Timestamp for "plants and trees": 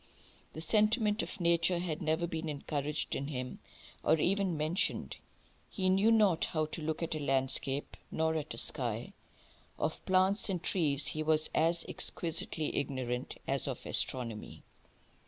10.07-11.05